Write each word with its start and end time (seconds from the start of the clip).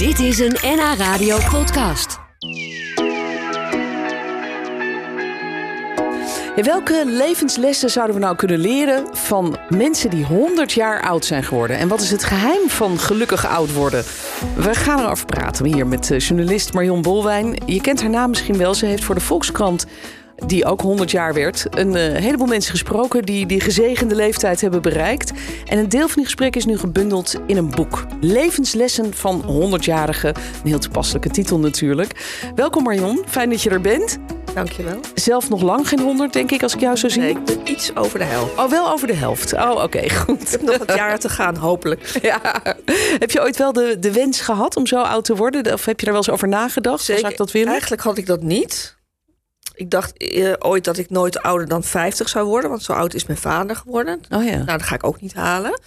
Dit 0.00 0.18
is 0.18 0.38
een 0.38 0.56
NH 0.62 0.94
Radio 0.98 1.38
podcast. 1.50 2.18
Welke 6.56 7.02
levenslessen 7.06 7.90
zouden 7.90 8.14
we 8.14 8.22
nou 8.22 8.36
kunnen 8.36 8.58
leren 8.58 9.16
van 9.16 9.58
mensen 9.68 10.10
die 10.10 10.24
100 10.24 10.72
jaar 10.72 11.02
oud 11.02 11.24
zijn 11.24 11.42
geworden? 11.42 11.78
En 11.78 11.88
wat 11.88 12.00
is 12.00 12.10
het 12.10 12.24
geheim 12.24 12.68
van 12.68 12.98
gelukkig 12.98 13.46
oud 13.46 13.72
worden? 13.72 14.04
We 14.56 14.74
gaan 14.74 14.98
erover 14.98 15.26
praten 15.26 15.64
hier 15.64 15.86
met 15.86 16.10
eh, 16.10 16.18
journalist 16.18 16.72
Marion 16.72 17.02
Bolwijn. 17.02 17.62
Je 17.66 17.80
kent 17.80 18.00
haar 18.00 18.10
naam 18.10 18.30
misschien 18.30 18.56
wel. 18.56 18.74
Ze 18.74 18.86
heeft 18.86 19.04
voor 19.04 19.14
de 19.14 19.20
Volkskrant 19.20 19.86
die 20.46 20.64
ook 20.64 20.80
100 20.80 21.10
jaar 21.10 21.34
werd. 21.34 21.66
Een 21.70 21.88
uh, 21.88 22.02
heleboel 22.02 22.46
mensen 22.46 22.70
gesproken 22.70 23.22
die 23.22 23.46
die 23.46 23.60
gezegende 23.60 24.14
leeftijd 24.14 24.60
hebben 24.60 24.82
bereikt. 24.82 25.32
En 25.66 25.78
een 25.78 25.88
deel 25.88 26.06
van 26.06 26.14
die 26.14 26.24
gesprekken 26.24 26.60
is 26.60 26.66
nu 26.66 26.78
gebundeld 26.78 27.34
in 27.46 27.56
een 27.56 27.70
boek. 27.70 28.06
Levenslessen 28.20 29.14
van 29.14 29.42
100-jarigen. 29.42 30.28
Een 30.28 30.68
heel 30.68 30.78
toepasselijke 30.78 31.30
titel 31.30 31.58
natuurlijk. 31.58 32.40
Welkom 32.54 32.82
Marion, 32.82 33.22
fijn 33.26 33.50
dat 33.50 33.62
je 33.62 33.70
er 33.70 33.80
bent. 33.80 34.18
Dankjewel. 34.54 35.00
Zelf 35.14 35.48
nog 35.48 35.62
lang 35.62 35.88
geen 35.88 36.00
100, 36.00 36.32
denk 36.32 36.50
ik, 36.50 36.62
als 36.62 36.74
ik 36.74 36.80
jou 36.80 36.96
zo 36.96 37.08
zie. 37.08 37.20
Nee, 37.20 37.30
ik 37.30 37.44
ben 37.44 37.70
iets 37.70 37.96
over 37.96 38.18
de 38.18 38.24
helft. 38.24 38.58
Oh, 38.58 38.70
wel 38.70 38.90
over 38.90 39.06
de 39.06 39.14
helft. 39.14 39.52
Oh, 39.52 39.82
oké, 39.82 40.10
goed. 40.10 40.42
Ik 40.42 40.50
heb 40.50 40.62
nog 40.62 40.78
wat 40.78 40.94
jaren 40.96 41.20
te 41.20 41.28
gaan, 41.28 41.56
hopelijk. 41.56 42.08
Ja. 42.22 42.40
Heb 43.18 43.30
je 43.30 43.40
ooit 43.40 43.56
wel 43.56 43.72
de, 43.72 43.96
de 43.98 44.12
wens 44.12 44.40
gehad 44.40 44.76
om 44.76 44.86
zo 44.86 45.00
oud 45.00 45.24
te 45.24 45.36
worden? 45.36 45.72
Of 45.72 45.84
heb 45.84 45.98
je 46.00 46.04
daar 46.04 46.14
wel 46.14 46.24
eens 46.24 46.32
over 46.32 46.48
nagedacht? 46.48 47.02
Zeker. 47.04 47.20
Zou 47.20 47.32
ik 47.32 47.38
dat 47.38 47.52
willen? 47.52 47.68
Eigenlijk 47.68 48.02
had 48.02 48.18
ik 48.18 48.26
dat 48.26 48.42
niet. 48.42 48.98
Ik 49.80 49.90
dacht 49.90 50.16
eh, 50.16 50.52
ooit 50.58 50.84
dat 50.84 50.98
ik 50.98 51.10
nooit 51.10 51.38
ouder 51.38 51.68
dan 51.68 51.82
50 51.82 52.28
zou 52.28 52.46
worden, 52.46 52.70
want 52.70 52.82
zo 52.82 52.92
oud 52.92 53.14
is 53.14 53.26
mijn 53.26 53.38
vader 53.38 53.76
geworden. 53.76 54.20
Oh 54.30 54.44
ja. 54.44 54.56
Nou, 54.56 54.64
dat 54.64 54.82
ga 54.82 54.94
ik 54.94 55.04
ook 55.04 55.20
niet 55.20 55.34
halen. 55.34 55.80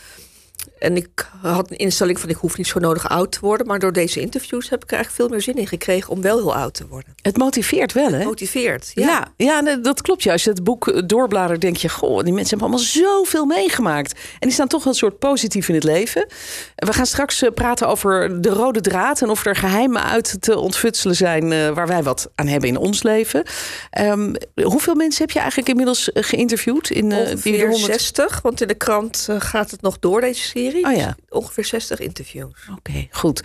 En 0.84 0.96
ik 0.96 1.30
had 1.42 1.72
een 1.72 1.78
instelling 1.78 2.20
van 2.20 2.30
ik 2.30 2.36
hoef 2.36 2.58
niet 2.58 2.68
zo 2.68 2.80
nodig 2.80 3.10
oud 3.10 3.32
te 3.32 3.38
worden. 3.42 3.68
Maar 3.68 3.80
door 3.80 3.94
deze 3.94 4.20
interviews 4.20 4.70
heb 4.70 4.84
ik 4.84 4.92
er 4.92 4.96
eigenlijk 4.96 5.24
veel 5.24 5.36
meer 5.36 5.42
zin 5.44 5.62
in 5.62 5.68
gekregen 5.68 6.10
om 6.10 6.22
wel 6.22 6.38
heel 6.38 6.56
oud 6.56 6.74
te 6.74 6.88
worden. 6.88 7.16
Het 7.22 7.38
motiveert 7.38 7.94
wel, 7.94 8.12
hè? 8.12 8.24
Motiveert. 8.24 8.92
Ja. 8.94 9.28
Ja, 9.38 9.76
dat 9.76 10.02
klopt. 10.02 10.24
Ja. 10.24 10.32
Als 10.32 10.44
je 10.44 10.50
het 10.50 10.64
boek 10.64 11.10
doorbladert, 11.10 11.62
denk 11.62 11.76
je: 11.76 11.90
Goh, 11.90 12.24
die 12.24 12.34
mensen 12.34 12.58
hebben 12.58 12.68
allemaal 12.68 12.86
zoveel 12.86 13.46
meegemaakt. 13.46 14.12
En 14.14 14.40
die 14.40 14.52
staan 14.52 14.68
toch 14.68 14.86
een 14.86 14.94
soort 14.94 15.20
positief 15.20 15.68
in 15.68 15.76
het 15.76 15.84
leven. 15.84 16.28
We 16.76 16.94
gaan 16.94 17.06
straks 17.06 17.42
eh, 17.42 17.52
praten 17.54 17.88
over 17.88 18.42
de 18.42 18.50
rode 18.50 18.82
draad 18.82 19.22
en 19.22 19.30
of 19.30 19.46
er 19.46 19.56
geheimen 19.56 20.04
uit 20.04 20.42
te 20.42 20.58
ontfutselen 20.58 21.16
zijn 21.16 21.52
uh, 21.52 21.70
waar 21.70 21.88
wij 21.88 22.04
wat 22.04 22.32
aan 22.36 22.48
hebben 22.48 22.70
in 22.70 22.78
ons 22.78 23.04
leven. 23.04 23.44
Um, 24.00 24.36
hoeveel 24.64 24.96
mensen 24.96 25.22
heb 25.22 25.32
je 25.32 25.40
eigenlijk 25.40 25.70
inmiddels 25.70 26.10
geïnterviewd? 26.14 26.90
In, 26.90 27.14
Ongeveer 27.14 27.52
die 27.52 27.68
100... 27.68 27.84
60, 27.84 28.42
want 28.42 28.62
in 28.62 28.68
de 28.68 28.74
krant 28.74 29.28
gaat 29.38 29.72
het 29.72 29.82
nog 29.82 30.00
door, 30.00 30.22
deze 30.22 30.42
serie. 30.42 30.72
Oh 30.82 30.96
ja. 30.96 31.16
Ongeveer 31.30 31.66
60 31.66 32.00
interviews. 32.00 32.68
Oké, 32.70 32.78
okay, 32.78 33.10
goed. 33.12 33.44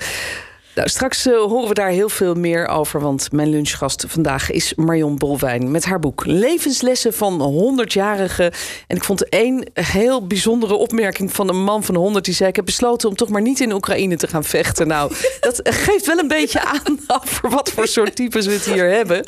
Nou, 0.78 0.90
straks 0.90 1.26
uh, 1.26 1.40
horen 1.40 1.68
we 1.68 1.74
daar 1.74 1.88
heel 1.88 2.08
veel 2.08 2.34
meer 2.34 2.66
over. 2.66 3.00
Want 3.00 3.32
mijn 3.32 3.48
lunchgast 3.48 4.04
vandaag 4.08 4.50
is 4.50 4.74
Marion 4.74 5.16
Bolwijn. 5.16 5.70
Met 5.70 5.84
haar 5.84 5.98
boek 5.98 6.26
Levenslessen 6.26 7.12
van 7.12 7.40
100-jarigen. 7.40 8.52
En 8.86 8.96
ik 8.96 9.04
vond 9.04 9.28
één 9.28 9.70
heel 9.72 10.26
bijzondere 10.26 10.74
opmerking 10.74 11.32
van 11.32 11.48
een 11.48 11.62
man 11.62 11.84
van 11.84 11.94
100. 11.94 12.24
Die 12.24 12.34
zei: 12.34 12.48
Ik 12.48 12.56
heb 12.56 12.64
besloten 12.64 13.08
om 13.08 13.16
toch 13.16 13.28
maar 13.28 13.42
niet 13.42 13.60
in 13.60 13.72
Oekraïne 13.72 14.16
te 14.16 14.26
gaan 14.26 14.44
vechten. 14.44 14.86
Nou, 14.86 15.12
dat 15.40 15.60
geeft 15.62 16.06
wel 16.06 16.18
een 16.18 16.28
beetje 16.28 16.60
aan 16.60 16.98
over 17.20 17.50
wat 17.50 17.70
voor 17.70 17.86
soort 17.86 18.16
types 18.16 18.46
we 18.46 18.52
het 18.52 18.64
hier 18.64 18.90
hebben. 18.90 19.24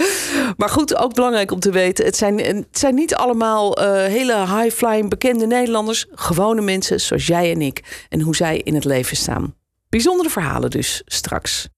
Maar 0.56 0.68
goed, 0.68 0.96
ook 0.96 1.14
belangrijk 1.14 1.52
om 1.52 1.60
te 1.60 1.70
weten: 1.70 2.04
het 2.04 2.16
zijn, 2.16 2.38
het 2.38 2.66
zijn 2.78 2.94
niet 2.94 3.14
allemaal 3.14 3.80
uh, 3.82 4.04
hele 4.04 4.36
high-flying 4.36 5.08
bekende 5.08 5.46
Nederlanders. 5.46 6.06
Gewone 6.10 6.60
mensen 6.60 7.00
zoals 7.00 7.26
jij 7.26 7.50
en 7.50 7.62
ik. 7.62 8.06
En 8.08 8.20
hoe 8.20 8.36
zij 8.36 8.58
in 8.58 8.74
het 8.74 8.84
leven 8.84 9.16
staan. 9.16 9.58
Bijzondere 9.90 10.30
verhalen 10.30 10.70
dus 10.70 11.02
straks. 11.04 11.68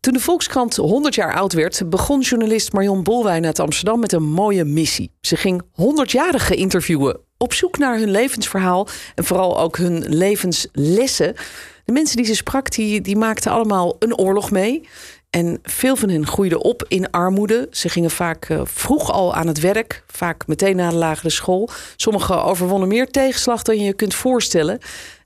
Toen 0.00 0.12
de 0.12 0.20
Volkskrant 0.20 0.76
100 0.76 1.14
jaar 1.14 1.34
oud 1.34 1.52
werd, 1.52 1.90
begon 1.90 2.20
journalist 2.20 2.72
Marion 2.72 3.02
Bolwijn 3.02 3.44
uit 3.44 3.58
Amsterdam 3.58 4.00
met 4.00 4.12
een 4.12 4.22
mooie 4.22 4.64
missie. 4.64 5.10
Ze 5.20 5.36
ging 5.36 5.62
100-jarigen 5.62 6.56
interviewen 6.56 7.20
op 7.36 7.52
zoek 7.52 7.78
naar 7.78 7.98
hun 7.98 8.10
levensverhaal 8.10 8.88
en 9.14 9.24
vooral 9.24 9.60
ook 9.60 9.76
hun 9.76 10.04
levenslessen. 10.08 11.34
De 11.84 11.92
mensen 11.92 12.16
die 12.16 12.26
ze 12.26 12.34
sprak, 12.34 12.70
die, 12.70 13.00
die 13.00 13.16
maakten 13.16 13.52
allemaal 13.52 13.96
een 13.98 14.18
oorlog 14.18 14.50
mee. 14.50 14.88
En 15.30 15.58
veel 15.62 15.96
van 15.96 16.08
hen 16.08 16.26
groeiden 16.26 16.60
op 16.60 16.84
in 16.88 17.10
armoede. 17.10 17.68
Ze 17.70 17.88
gingen 17.88 18.10
vaak 18.10 18.48
uh, 18.48 18.60
vroeg 18.64 19.12
al 19.12 19.34
aan 19.34 19.46
het 19.46 19.60
werk, 19.60 20.04
vaak 20.06 20.46
meteen 20.46 20.76
na 20.76 20.90
de 20.90 20.96
lagere 20.96 21.30
school. 21.30 21.68
Sommigen 21.96 22.44
overwonnen 22.44 22.88
meer 22.88 23.10
tegenslag 23.10 23.62
dan 23.62 23.78
je 23.78 23.84
je 23.84 23.92
kunt 23.92 24.14
voorstellen. 24.14 24.78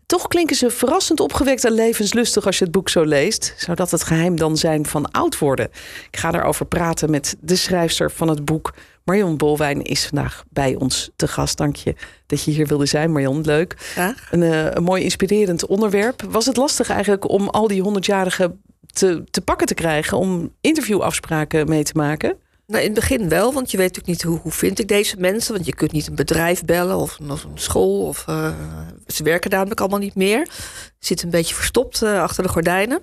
Toch 0.07 0.29
klinken 0.29 0.57
ze 0.57 0.71
verrassend 0.71 1.21
opgewekt 1.21 1.65
en 1.65 1.73
levenslustig 1.73 2.47
als 2.47 2.59
je 2.59 2.65
het 2.65 2.73
boek 2.73 2.89
zo 2.89 3.05
leest. 3.05 3.55
Zou 3.57 3.77
dat 3.77 3.91
het 3.91 4.03
geheim 4.03 4.37
dan 4.37 4.57
zijn 4.57 4.87
van 4.87 5.11
oud 5.11 5.39
worden? 5.39 5.71
Ik 6.11 6.19
ga 6.19 6.31
daarover 6.31 6.67
praten 6.67 7.11
met 7.11 7.37
de 7.41 7.57
schrijfster 7.57 8.11
van 8.11 8.29
het 8.29 8.45
boek. 8.45 8.75
Marion 9.05 9.37
Bolwijn 9.37 9.83
is 9.83 10.07
vandaag 10.07 10.45
bij 10.51 10.75
ons 10.75 11.11
te 11.17 11.29
gast. 11.29 11.57
Dank 11.57 11.77
je 11.77 11.95
dat 12.27 12.45
je 12.45 12.51
hier 12.51 12.67
wilde 12.67 12.87
zijn, 12.87 13.12
Marion. 13.12 13.41
Leuk. 13.41 13.75
Graag. 13.77 14.29
Een, 14.31 14.43
uh, 14.43 14.71
een 14.71 14.83
mooi 14.83 15.03
inspirerend 15.03 15.67
onderwerp. 15.67 16.23
Was 16.31 16.47
het 16.47 16.57
lastig 16.57 16.91
eigenlijk 16.91 17.29
om 17.31 17.49
al 17.49 17.69
die 17.69 17.83
honderdjarigen 17.83 18.61
te, 18.87 19.25
te 19.31 19.41
pakken 19.41 19.67
te 19.67 19.75
krijgen... 19.75 20.19
om 20.19 20.53
interviewafspraken 20.61 21.69
mee 21.69 21.83
te 21.83 21.93
maken? 21.95 22.37
Nou, 22.67 22.84
in 22.84 22.91
het 22.91 23.00
begin 23.00 23.28
wel, 23.28 23.53
want 23.53 23.71
je 23.71 23.77
weet 23.77 23.97
natuurlijk 23.97 24.19
niet 24.19 24.23
hoe, 24.33 24.41
hoe 24.43 24.53
vind 24.53 24.78
ik 24.78 24.89
deze 24.89 25.17
mensen. 25.19 25.53
Want 25.53 25.67
je 25.67 25.75
kunt 25.75 25.93
niet 25.93 26.06
een 26.06 26.15
bedrijf 26.15 26.65
bellen 26.65 26.97
of, 26.97 27.19
of 27.28 27.45
een 27.45 27.50
school. 27.55 28.06
Of, 28.06 28.25
uh, 28.28 28.53
ze 29.06 29.23
werken 29.23 29.50
namelijk 29.50 29.81
allemaal 29.81 29.99
niet 29.99 30.15
meer. 30.15 30.49
Zit 30.99 31.23
een 31.23 31.31
beetje 31.31 31.55
verstopt 31.55 32.03
uh, 32.03 32.23
achter 32.23 32.43
de 32.43 32.49
gordijnen. 32.49 33.03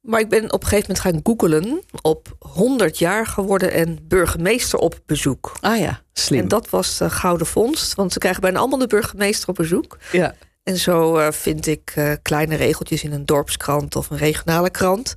Maar 0.00 0.20
ik 0.20 0.28
ben 0.28 0.52
op 0.52 0.62
een 0.62 0.68
gegeven 0.68 0.94
moment 0.94 1.00
gaan 1.00 1.20
googelen 1.22 1.82
op 2.02 2.36
100 2.38 2.98
jaar 2.98 3.26
geworden 3.26 3.72
en 3.72 3.98
burgemeester 4.02 4.78
op 4.78 5.00
bezoek. 5.06 5.56
Ah 5.60 5.78
ja, 5.78 6.02
slim. 6.12 6.40
En 6.40 6.48
dat 6.48 6.70
was 6.70 6.98
de 6.98 7.10
gouden 7.10 7.46
vondst, 7.46 7.94
want 7.94 8.12
ze 8.12 8.18
krijgen 8.18 8.40
bijna 8.40 8.58
allemaal 8.58 8.78
de 8.78 8.86
burgemeester 8.86 9.48
op 9.48 9.54
bezoek. 9.54 9.98
Ja. 10.12 10.34
En 10.62 10.76
zo 10.76 11.18
uh, 11.18 11.30
vind 11.30 11.66
ik 11.66 12.18
kleine 12.22 12.54
regeltjes 12.54 13.04
in 13.04 13.12
een 13.12 13.26
dorpskrant 13.26 13.96
of 13.96 14.10
een 14.10 14.16
regionale 14.16 14.70
krant. 14.70 15.14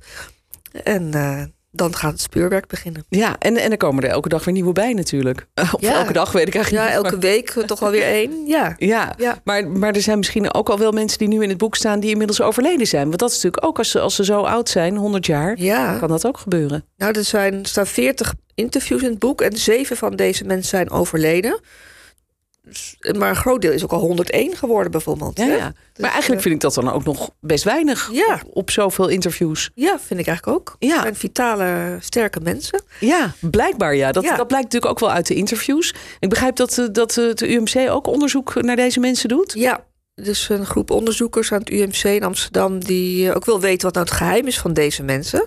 En 0.82 1.10
dan 1.74 1.96
gaat 1.96 2.12
het 2.12 2.20
speurwerk 2.20 2.66
beginnen. 2.66 3.04
Ja, 3.08 3.36
en, 3.38 3.56
en 3.56 3.70
er 3.70 3.76
komen 3.76 4.04
er 4.04 4.10
elke 4.10 4.28
dag 4.28 4.44
weer 4.44 4.54
nieuwe 4.54 4.72
bij 4.72 4.92
natuurlijk. 4.92 5.46
Of 5.74 5.80
ja. 5.80 5.94
elke 5.94 6.12
dag 6.12 6.32
weet 6.32 6.46
ik 6.46 6.54
eigenlijk 6.54 6.84
Ja, 6.88 6.96
niet. 6.96 7.04
elke 7.04 7.18
week 7.18 7.50
toch 7.50 7.80
wel 7.80 7.90
weer 7.90 8.02
één. 8.02 8.46
Ja. 8.46 8.74
Ja, 8.94 9.14
Ja. 9.16 9.40
Maar, 9.44 9.68
maar 9.68 9.94
er 9.94 10.00
zijn 10.00 10.18
misschien 10.18 10.54
ook 10.54 10.68
al 10.68 10.78
wel 10.78 10.92
mensen 10.92 11.18
die 11.18 11.28
nu 11.28 11.42
in 11.42 11.48
het 11.48 11.58
boek 11.58 11.76
staan... 11.76 12.00
die 12.00 12.10
inmiddels 12.10 12.40
overleden 12.40 12.86
zijn. 12.86 13.06
Want 13.06 13.18
dat 13.18 13.28
is 13.28 13.34
natuurlijk 13.34 13.66
ook 13.66 13.78
als 13.78 13.90
ze, 13.90 14.00
als 14.00 14.14
ze 14.14 14.24
zo 14.24 14.42
oud 14.42 14.68
zijn, 14.68 14.96
100 14.96 15.26
jaar... 15.26 15.58
ja. 15.58 15.98
kan 15.98 16.08
dat 16.08 16.26
ook 16.26 16.38
gebeuren. 16.38 16.84
Nou, 16.96 17.12
er 17.18 17.24
zijn, 17.24 17.54
er 17.54 17.66
staan 17.66 17.86
40 17.86 18.34
interviews 18.54 19.02
in 19.02 19.10
het 19.10 19.18
boek 19.18 19.40
en 19.40 19.56
zeven 19.56 19.96
van 19.96 20.16
deze 20.16 20.44
mensen 20.44 20.68
zijn 20.68 20.90
overleden. 20.90 21.60
Dus- 22.64 22.96
Maar 23.18 23.28
een 23.28 23.36
groot 23.36 23.60
deel 23.62 23.72
is 23.72 23.82
ook 23.84 23.92
al 23.92 24.00
101 24.00 24.56
geworden, 24.56 24.90
bijvoorbeeld. 24.90 25.38
Ja, 25.38 25.44
ja. 25.46 25.72
Maar 25.98 26.10
eigenlijk 26.10 26.42
vind 26.42 26.54
ik 26.54 26.60
dat 26.60 26.74
dan 26.74 26.90
ook 26.92 27.04
nog 27.04 27.30
best 27.40 27.64
weinig 27.64 28.10
Ja. 28.12 28.34
op, 28.44 28.56
op 28.56 28.70
zoveel 28.70 29.08
interviews. 29.08 29.70
Ja, 29.74 29.98
vind 30.06 30.20
ik 30.20 30.26
eigenlijk 30.26 30.58
ook. 30.58 30.76
Ja. 30.78 30.92
Het 30.92 31.00
zijn 31.02 31.16
vitale, 31.16 31.96
sterke 32.00 32.40
mensen. 32.40 32.82
Ja, 33.00 33.32
blijkbaar 33.40 33.94
ja. 33.94 34.12
Dat, 34.12 34.24
Ja. 34.24 34.36
dat 34.36 34.46
blijkt 34.46 34.64
natuurlijk 34.64 34.92
ook 34.92 34.98
wel 35.00 35.10
uit 35.16 35.26
de 35.26 35.34
interviews. 35.34 35.94
Ik 36.20 36.28
begrijp 36.28 36.56
dat, 36.56 36.78
eh, 36.78 36.86
dat 36.92 37.16
eh, 37.18 37.34
de 37.34 37.52
UMC 37.54 37.90
ook 37.90 38.06
onderzoek 38.06 38.62
naar 38.62 38.76
deze 38.76 39.00
mensen 39.00 39.28
doet. 39.28 39.52
Ja, 39.56 39.84
dus 40.14 40.48
een 40.48 40.66
groep 40.66 40.90
onderzoekers 40.90 41.52
aan 41.52 41.58
het 41.58 41.70
UMC 41.70 42.02
in 42.04 42.22
Amsterdam... 42.24 42.84
die 42.84 43.28
eh, 43.30 43.36
ook 43.36 43.44
wil 43.44 43.60
weten 43.60 43.84
wat 43.84 43.94
nou 43.94 44.06
het 44.06 44.14
geheim 44.16 44.46
is 44.46 44.58
van 44.58 44.72
deze 44.72 45.02
mensen. 45.02 45.46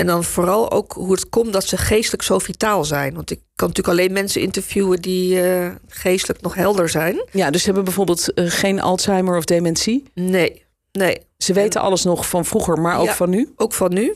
En 0.00 0.06
dan 0.06 0.24
vooral 0.24 0.70
ook 0.70 0.92
hoe 0.92 1.12
het 1.12 1.28
komt 1.28 1.52
dat 1.52 1.64
ze 1.64 1.76
geestelijk 1.76 2.22
zo 2.22 2.38
vitaal 2.38 2.84
zijn. 2.84 3.14
Want 3.14 3.30
ik 3.30 3.40
kan 3.54 3.68
natuurlijk 3.68 3.98
alleen 3.98 4.12
mensen 4.12 4.40
interviewen 4.40 5.00
die 5.02 5.42
eh, 5.42 5.68
geestelijk 5.88 6.40
nog 6.40 6.54
helder 6.54 6.88
zijn. 6.88 7.24
Ja, 7.32 7.50
dus 7.50 7.60
ze 7.60 7.66
hebben 7.66 7.84
bijvoorbeeld 7.84 8.32
eh, 8.34 8.44
geen 8.48 8.80
Alzheimer 8.80 9.36
of 9.36 9.44
dementie. 9.44 10.04
Nee, 10.14 10.64
nee. 10.92 11.20
Ze 11.38 11.52
weten 11.52 11.80
alles 11.80 12.04
nog 12.04 12.28
van 12.28 12.44
vroeger, 12.44 12.78
maar 12.80 12.98
ook 12.98 13.06
Ja. 13.06 13.14
van 13.14 13.30
nu. 13.30 13.52
Ook 13.56 13.72
van 13.72 13.94
nu. 13.94 14.14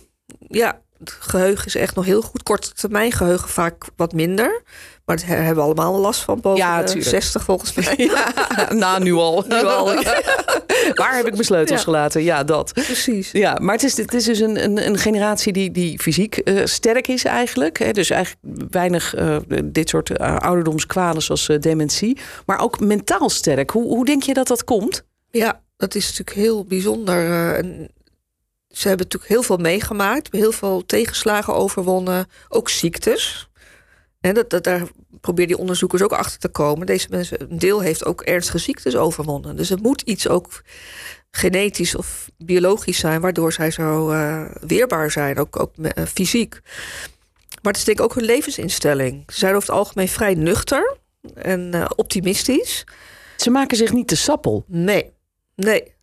Ja, 0.49 0.81
het 0.99 1.11
geheugen 1.20 1.67
is 1.67 1.75
echt 1.75 1.94
nog 1.94 2.05
heel 2.05 2.23
goed. 2.23 2.43
Korte 2.43 2.73
termijn 2.73 3.12
geheugen 3.12 3.49
vaak 3.49 3.85
wat 3.97 4.12
minder. 4.12 4.62
Maar 5.05 5.17
daar 5.17 5.26
hebben 5.26 5.55
we 5.55 5.61
allemaal 5.61 5.99
last 5.99 6.20
van. 6.20 6.41
Boven 6.41 6.59
Ja, 6.59 6.79
de 6.79 6.85
tuurlijk. 6.85 7.09
60 7.09 7.43
volgens 7.44 7.75
mij. 7.75 7.94
Ja, 8.14 8.32
na 8.73 8.99
nu 8.99 9.12
al. 9.14 9.44
Nu 9.49 9.64
al. 9.64 9.87
Waar 10.99 11.17
heb 11.17 11.26
ik 11.26 11.32
mijn 11.32 11.44
sleutels 11.44 11.79
Ja. 11.79 11.85
gelaten? 11.85 12.23
Ja, 12.23 12.44
dat. 12.44 12.73
Precies. 12.73 13.31
Ja, 13.32 13.58
maar 13.61 13.75
het 13.75 13.82
is, 13.82 13.96
het 13.96 14.14
is 14.14 14.25
dus 14.25 14.38
een, 14.41 14.64
een, 14.64 14.87
een 14.87 14.99
generatie 14.99 15.52
die, 15.52 15.70
die 15.70 16.00
fysiek 16.00 16.37
eh, 16.37 16.64
sterk 16.64 17.08
is 17.08 17.25
eigenlijk. 17.25 17.79
Hè? 17.79 17.91
Dus 17.93 18.11
eigenlijk 18.11 18.70
weinig 18.70 19.14
eh, 19.14 19.37
dit 19.64 19.88
soort 19.88 20.11
eh, 20.11 20.37
ouderdomskwalen 20.37 21.23
zoals 21.23 21.50
dementie. 21.61 22.19
Maar 22.46 22.58
ook 22.58 22.81
mentaal 22.81 23.31
sterk. 23.31 23.70
Hoe, 23.70 23.85
hoe 23.85 24.05
denk 24.05 24.23
je 24.23 24.35
dat 24.35 24.46
dat 24.46 24.64
komt? 24.64 25.05
Ja, 25.31 25.61
dat 25.76 25.94
is 25.94 26.05
natuurlijk 26.05 26.37
heel 26.37 26.64
bijzonder. 26.64 27.55
en 27.55 27.90
ze 28.69 28.88
hebben 28.88 29.06
natuurlijk 29.06 29.32
heel 29.32 29.43
veel 29.43 29.56
meegemaakt. 29.56 30.29
Heel 30.32 30.52
veel 30.52 30.87
tegenslagen 30.87 31.55
overwonnen. 31.55 32.26
Ook 32.49 32.69
ziektes. 32.69 33.49
En 34.20 34.35
dat, 34.35 34.50
dat, 34.50 34.64
daar 34.64 34.82
proberen 35.25 35.49
die 35.49 35.59
onderzoekers 35.59 36.03
ook 36.03 36.12
achter 36.12 36.38
te 36.38 36.49
komen. 36.49 36.87
Deze 36.87 37.06
mensen, 37.11 37.41
een 37.41 37.59
deel 37.59 37.81
heeft 37.81 38.05
ook 38.05 38.23
ernstige 38.23 38.59
ziektes 38.59 38.97
overwonnen. 38.97 39.56
Dus 39.56 39.71
er 39.71 39.79
moet 39.82 40.00
iets 40.00 40.29
ook 40.29 40.62
genetisch 41.31 41.94
of 41.94 42.31
biologisch 42.38 42.99
zijn, 42.99 43.21
waardoor 43.21 43.53
zij 43.53 43.71
zo 43.71 44.11
uh, 44.11 44.44
weerbaar 44.61 45.11
zijn, 45.11 45.38
ook, 45.38 45.61
ook 45.61 45.73
uh, 45.76 45.91
fysiek. 46.05 46.61
Maar 47.62 47.73
het 47.73 47.76
is 47.76 47.85
denk 47.85 47.99
ik 47.99 48.05
ook 48.05 48.15
hun 48.15 48.25
levensinstelling. 48.25 49.23
Ze 49.26 49.38
zijn 49.38 49.55
over 49.55 49.69
het 49.69 49.79
algemeen 49.79 50.09
vrij 50.09 50.35
nuchter 50.35 50.97
en 51.35 51.75
uh, 51.75 51.85
optimistisch. 51.97 52.85
Ze 53.37 53.50
maken 53.50 53.76
zich 53.76 53.93
niet 53.93 54.09
te 54.09 54.17
sappel. 54.17 54.65
Nee, 54.67 55.12
nee 55.55 55.94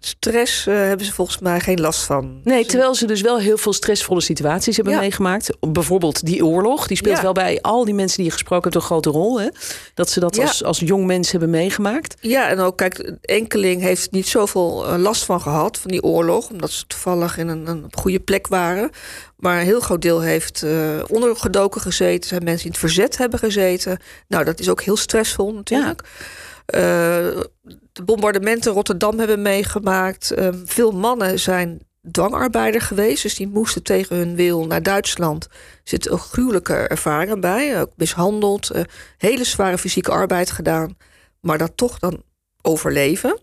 stress 0.00 0.66
uh, 0.66 0.74
hebben 0.74 1.06
ze 1.06 1.12
volgens 1.12 1.38
mij 1.38 1.60
geen 1.60 1.80
last 1.80 2.02
van. 2.02 2.40
Nee, 2.44 2.66
terwijl 2.66 2.94
ze 2.94 3.06
dus 3.06 3.20
wel 3.20 3.38
heel 3.38 3.56
veel 3.56 3.72
stressvolle 3.72 4.20
situaties 4.20 4.76
hebben 4.76 4.94
ja. 4.94 5.00
meegemaakt. 5.00 5.50
Bijvoorbeeld 5.60 6.26
die 6.26 6.44
oorlog, 6.44 6.86
die 6.86 6.96
speelt 6.96 7.16
ja. 7.16 7.22
wel 7.22 7.32
bij 7.32 7.60
al 7.60 7.84
die 7.84 7.94
mensen 7.94 8.16
die 8.16 8.26
je 8.26 8.32
gesproken 8.32 8.64
hebt 8.64 8.74
een 8.74 8.88
grote 8.88 9.10
rol. 9.10 9.40
Hè? 9.40 9.48
Dat 9.94 10.10
ze 10.10 10.20
dat 10.20 10.36
ja. 10.36 10.42
als, 10.42 10.64
als 10.64 10.78
jong 10.78 11.06
mens 11.06 11.30
hebben 11.30 11.50
meegemaakt. 11.50 12.16
Ja, 12.20 12.48
en 12.48 12.58
ook 12.58 12.76
kijk, 12.76 13.12
enkeling 13.20 13.82
heeft 13.82 14.10
niet 14.10 14.28
zoveel 14.28 14.86
uh, 14.86 14.98
last 14.98 15.24
van 15.24 15.40
gehad, 15.40 15.78
van 15.78 15.90
die 15.90 16.02
oorlog. 16.02 16.50
Omdat 16.50 16.70
ze 16.70 16.86
toevallig 16.86 17.38
in 17.38 17.48
een, 17.48 17.66
een 17.66 17.86
goede 17.90 18.20
plek 18.20 18.46
waren. 18.46 18.90
Maar 19.36 19.58
een 19.58 19.64
heel 19.64 19.80
groot 19.80 20.02
deel 20.02 20.20
heeft 20.20 20.62
uh, 20.64 20.72
ondergedoken 21.08 21.80
gezeten. 21.80 22.28
Zijn 22.28 22.44
mensen 22.44 22.64
in 22.64 22.70
het 22.70 22.80
verzet 22.80 23.16
hebben 23.16 23.38
gezeten. 23.38 23.98
Nou, 24.28 24.44
dat 24.44 24.60
is 24.60 24.68
ook 24.68 24.82
heel 24.82 24.96
stressvol 24.96 25.54
natuurlijk. 25.54 26.02
Uh, 26.74 26.80
de 27.92 28.02
bombardementen 28.04 28.72
Rotterdam 28.72 29.18
hebben 29.18 29.42
meegemaakt. 29.42 30.32
Uh, 30.38 30.48
veel 30.64 30.90
mannen 30.90 31.38
zijn 31.38 31.80
dwangarbeider 32.10 32.80
geweest. 32.80 33.22
Dus 33.22 33.34
die 33.34 33.48
moesten 33.48 33.82
tegen 33.82 34.16
hun 34.16 34.34
wil 34.36 34.66
naar 34.66 34.82
Duitsland. 34.82 35.44
Er 35.44 35.50
zitten 35.84 36.12
ook 36.12 36.20
gruwelijke 36.20 36.74
ervaringen 36.74 37.40
bij. 37.40 37.80
Ook 37.80 37.92
mishandeld. 37.96 38.70
Uh, 38.74 38.82
hele 39.18 39.44
zware 39.44 39.78
fysieke 39.78 40.10
arbeid 40.10 40.50
gedaan. 40.50 40.96
Maar 41.40 41.58
dat 41.58 41.72
toch 41.76 41.98
dan 41.98 42.22
overleven. 42.62 43.38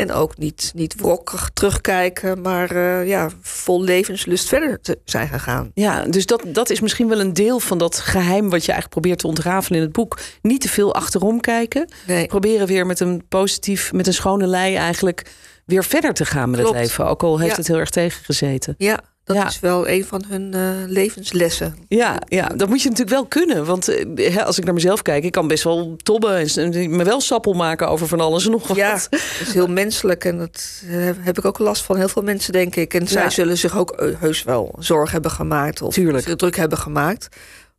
En 0.00 0.12
ook 0.12 0.38
niet, 0.38 0.72
niet 0.74 0.94
wrokkig 0.94 1.50
terugkijken, 1.54 2.40
maar 2.40 2.72
uh, 2.72 3.08
ja, 3.08 3.28
vol 3.42 3.82
levenslust 3.82 4.48
verder 4.48 4.80
te 4.80 4.98
zijn 5.04 5.28
gegaan. 5.28 5.70
Ja, 5.74 6.02
dus 6.04 6.26
dat, 6.26 6.42
dat 6.46 6.70
is 6.70 6.80
misschien 6.80 7.08
wel 7.08 7.20
een 7.20 7.32
deel 7.32 7.60
van 7.60 7.78
dat 7.78 7.98
geheim 7.98 8.50
wat 8.50 8.64
je 8.64 8.72
eigenlijk 8.72 8.88
probeert 9.00 9.18
te 9.18 9.26
ontrafelen 9.26 9.78
in 9.78 9.84
het 9.84 9.94
boek. 9.94 10.18
Niet 10.42 10.60
te 10.60 10.68
veel 10.68 10.94
achterom 10.94 11.40
kijken. 11.40 11.88
Nee. 12.06 12.26
Proberen 12.26 12.66
weer 12.66 12.86
met 12.86 13.00
een 13.00 13.24
positief, 13.28 13.92
met 13.92 14.06
een 14.06 14.14
schone 14.14 14.46
lei 14.46 14.74
eigenlijk 14.74 15.26
weer 15.66 15.84
verder 15.84 16.12
te 16.12 16.24
gaan 16.24 16.50
met 16.50 16.60
Klopt. 16.60 16.74
het 16.78 16.86
leven. 16.86 17.06
Ook 17.06 17.22
al 17.22 17.38
heeft 17.38 17.50
Ja. 17.50 17.56
het 17.56 17.66
heel 17.66 17.78
erg 17.78 17.90
tegengezeten. 17.90 18.74
Ja, 18.78 19.00
dat 19.34 19.42
Ja. 19.42 19.48
is 19.48 19.60
wel 19.60 19.88
een 19.88 20.04
van 20.04 20.24
hun 20.28 20.54
eh, 20.54 20.70
levenslessen. 20.86 21.74
Ja, 21.88 22.18
ja, 22.28 22.46
dat 22.46 22.68
moet 22.68 22.82
je 22.82 22.88
natuurlijk 22.88 23.16
wel 23.16 23.26
kunnen. 23.26 23.64
Want 23.64 23.88
eh, 24.14 24.36
als 24.46 24.58
ik 24.58 24.64
naar 24.64 24.74
mezelf 24.74 25.02
kijk, 25.02 25.24
ik 25.24 25.32
kan 25.32 25.48
best 25.48 25.64
wel 25.64 25.96
tobben 26.02 26.46
en 26.54 26.96
me 26.96 27.04
wel 27.04 27.20
sappel 27.20 27.52
maken 27.52 27.88
over 27.88 28.06
van 28.08 28.20
alles 28.20 28.44
en 28.44 28.50
nog 28.50 28.66
wat. 28.66 28.76
Ja, 28.76 28.92
dat 29.10 29.20
is 29.40 29.52
heel 29.52 29.66
menselijk 29.66 30.24
en 30.24 30.38
dat 30.38 30.82
eh, 30.90 31.10
heb 31.20 31.38
ik 31.38 31.44
ook 31.44 31.58
last 31.58 31.82
van 31.82 31.96
heel 31.96 32.08
veel 32.08 32.22
mensen, 32.22 32.52
denk 32.52 32.76
ik. 32.76 32.94
En 32.94 33.08
zij 33.08 33.22
Ja. 33.22 33.30
zullen 33.30 33.58
zich 33.58 33.76
ook 33.78 34.14
heus 34.18 34.42
wel 34.42 34.74
zorg 34.78 35.10
hebben 35.10 35.30
gemaakt 35.30 35.82
of 35.82 35.94
Tuurlijk. 35.94 36.24
druk 36.38 36.56
hebben 36.56 36.78
gemaakt. 36.78 37.28